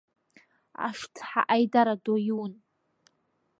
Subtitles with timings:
[0.87, 2.53] Ашцҳа аидара ду аиун…